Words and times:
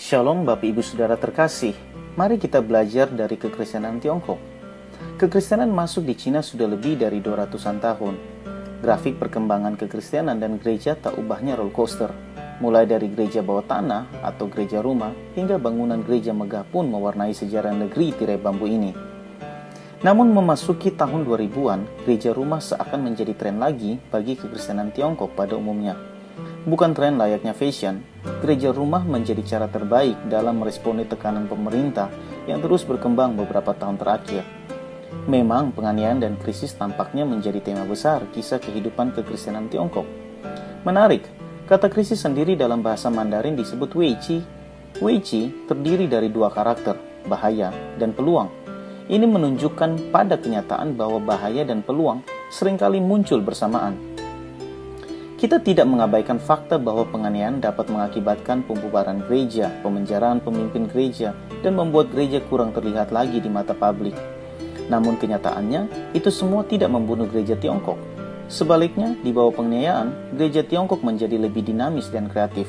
Shalom 0.00 0.48
Bapak 0.48 0.64
Ibu 0.64 0.80
Saudara 0.80 1.12
terkasih. 1.12 1.76
Mari 2.16 2.40
kita 2.40 2.64
belajar 2.64 3.12
dari 3.12 3.36
kekristenan 3.36 4.00
Tiongkok. 4.00 4.40
Kekristenan 5.20 5.68
masuk 5.68 6.08
di 6.08 6.16
Cina 6.16 6.40
sudah 6.40 6.64
lebih 6.72 6.96
dari 6.96 7.20
200-an 7.20 7.76
tahun. 7.84 8.14
Grafik 8.80 9.20
perkembangan 9.20 9.76
kekristenan 9.76 10.40
dan 10.40 10.56
gereja 10.56 10.96
tak 10.96 11.20
ubahnya 11.20 11.52
roller 11.52 11.76
coaster. 11.76 12.08
Mulai 12.64 12.88
dari 12.88 13.12
gereja 13.12 13.44
bawah 13.44 13.60
tanah 13.60 14.24
atau 14.24 14.48
gereja 14.48 14.80
rumah 14.80 15.12
hingga 15.36 15.60
bangunan 15.60 16.00
gereja 16.00 16.32
megah 16.32 16.64
pun 16.64 16.88
mewarnai 16.88 17.36
sejarah 17.36 17.76
negeri 17.76 18.16
tirai 18.16 18.40
bambu 18.40 18.72
ini. 18.72 18.96
Namun 20.00 20.32
memasuki 20.32 20.96
tahun 20.96 21.28
2000-an, 21.28 22.08
gereja 22.08 22.32
rumah 22.32 22.64
seakan 22.64 23.04
menjadi 23.04 23.36
tren 23.36 23.60
lagi 23.60 24.00
bagi 24.08 24.32
kekristenan 24.32 24.96
Tiongkok 24.96 25.36
pada 25.36 25.60
umumnya. 25.60 26.19
Bukan 26.60 26.92
tren 26.92 27.16
layaknya 27.16 27.56
fashion, 27.56 28.04
gereja 28.44 28.68
rumah 28.68 29.00
menjadi 29.00 29.40
cara 29.40 29.66
terbaik 29.72 30.28
dalam 30.28 30.60
meresponi 30.60 31.08
tekanan 31.08 31.48
pemerintah 31.48 32.12
yang 32.44 32.60
terus 32.60 32.84
berkembang 32.84 33.32
beberapa 33.32 33.72
tahun 33.72 33.96
terakhir. 33.96 34.44
Memang 35.24 35.72
penganiayaan 35.72 36.20
dan 36.20 36.36
krisis 36.36 36.76
tampaknya 36.76 37.24
menjadi 37.24 37.64
tema 37.64 37.88
besar 37.88 38.28
kisah 38.36 38.60
kehidupan 38.60 39.16
kekristenan 39.16 39.72
Tiongkok. 39.72 40.04
Menarik, 40.84 41.24
kata 41.64 41.88
krisis 41.88 42.20
sendiri 42.20 42.60
dalam 42.60 42.84
bahasa 42.84 43.08
Mandarin 43.08 43.56
disebut 43.56 43.96
Weiqi. 43.96 44.44
Weiqi 45.00 45.64
terdiri 45.64 46.12
dari 46.12 46.28
dua 46.28 46.52
karakter, 46.52 47.00
bahaya 47.24 47.72
dan 47.96 48.12
peluang. 48.12 48.52
Ini 49.08 49.24
menunjukkan 49.24 50.12
pada 50.12 50.36
kenyataan 50.36 50.92
bahwa 50.92 51.24
bahaya 51.24 51.64
dan 51.64 51.80
peluang 51.80 52.20
sering 52.52 52.76
kali 52.76 53.00
muncul 53.00 53.40
bersamaan. 53.40 54.19
Kita 55.40 55.56
tidak 55.56 55.88
mengabaikan 55.88 56.36
fakta 56.36 56.76
bahwa 56.76 57.08
penganiayaan 57.08 57.64
dapat 57.64 57.88
mengakibatkan 57.88 58.60
pembubaran 58.60 59.24
gereja, 59.24 59.72
pemenjaraan 59.80 60.36
pemimpin 60.44 60.84
gereja, 60.84 61.32
dan 61.64 61.80
membuat 61.80 62.12
gereja 62.12 62.44
kurang 62.44 62.76
terlihat 62.76 63.08
lagi 63.08 63.40
di 63.40 63.48
mata 63.48 63.72
publik. 63.72 64.12
Namun 64.92 65.16
kenyataannya, 65.16 66.12
itu 66.12 66.28
semua 66.28 66.60
tidak 66.68 66.92
membunuh 66.92 67.24
gereja 67.24 67.56
Tiongkok. 67.56 67.96
Sebaliknya, 68.52 69.16
di 69.24 69.32
bawah 69.32 69.56
penganiayaan, 69.56 70.36
gereja 70.36 70.60
Tiongkok 70.60 71.00
menjadi 71.00 71.40
lebih 71.40 71.64
dinamis 71.64 72.12
dan 72.12 72.28
kreatif. 72.28 72.68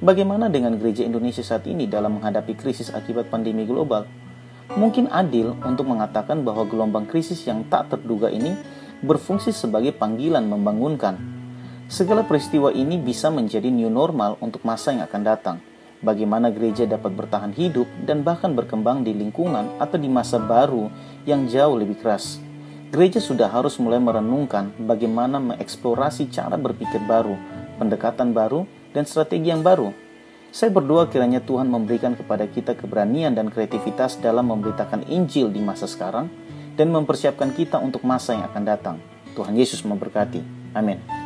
Bagaimana 0.00 0.48
dengan 0.48 0.80
gereja 0.80 1.04
Indonesia 1.04 1.44
saat 1.44 1.68
ini 1.68 1.84
dalam 1.84 2.16
menghadapi 2.16 2.56
krisis 2.56 2.88
akibat 2.96 3.28
pandemi 3.28 3.68
global? 3.68 4.08
Mungkin 4.72 5.12
adil 5.12 5.52
untuk 5.68 5.84
mengatakan 5.84 6.48
bahwa 6.48 6.64
gelombang 6.64 7.04
krisis 7.04 7.44
yang 7.44 7.68
tak 7.68 7.92
terduga 7.92 8.32
ini 8.32 8.56
berfungsi 9.04 9.52
sebagai 9.52 9.92
panggilan 9.92 10.48
membangunkan 10.48 11.39
Segala 11.90 12.22
peristiwa 12.22 12.70
ini 12.70 13.02
bisa 13.02 13.34
menjadi 13.34 13.66
new 13.66 13.90
normal 13.90 14.38
untuk 14.38 14.62
masa 14.62 14.94
yang 14.94 15.02
akan 15.10 15.22
datang. 15.26 15.56
Bagaimana 16.06 16.54
gereja 16.54 16.86
dapat 16.86 17.10
bertahan 17.18 17.50
hidup 17.50 17.90
dan 18.06 18.22
bahkan 18.22 18.54
berkembang 18.54 19.02
di 19.02 19.10
lingkungan 19.10 19.74
atau 19.82 19.98
di 19.98 20.06
masa 20.06 20.38
baru 20.38 20.86
yang 21.26 21.50
jauh 21.50 21.74
lebih 21.74 21.98
keras. 21.98 22.38
Gereja 22.94 23.18
sudah 23.18 23.50
harus 23.50 23.74
mulai 23.82 23.98
merenungkan 23.98 24.70
bagaimana 24.86 25.42
mengeksplorasi 25.42 26.30
cara 26.30 26.54
berpikir 26.54 27.02
baru, 27.10 27.34
pendekatan 27.82 28.30
baru, 28.30 28.70
dan 28.94 29.02
strategi 29.02 29.50
yang 29.50 29.66
baru. 29.66 29.90
Saya 30.54 30.70
berdoa 30.70 31.10
kiranya 31.10 31.42
Tuhan 31.42 31.66
memberikan 31.66 32.14
kepada 32.14 32.46
kita 32.46 32.78
keberanian 32.78 33.34
dan 33.34 33.50
kreativitas 33.50 34.14
dalam 34.22 34.46
memberitakan 34.46 35.10
Injil 35.10 35.50
di 35.50 35.58
masa 35.58 35.90
sekarang 35.90 36.30
dan 36.78 36.94
mempersiapkan 36.94 37.50
kita 37.50 37.82
untuk 37.82 38.06
masa 38.06 38.38
yang 38.38 38.46
akan 38.46 38.62
datang. 38.62 38.96
Tuhan 39.34 39.58
Yesus 39.58 39.82
memberkati. 39.82 40.38
Amin. 40.74 41.19